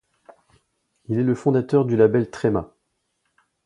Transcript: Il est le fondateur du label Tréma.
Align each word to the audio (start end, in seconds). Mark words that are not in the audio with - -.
Il 1.09 1.19
est 1.19 1.23
le 1.23 1.35
fondateur 1.35 1.85
du 1.85 1.95
label 1.95 2.31
Tréma. 2.31 2.73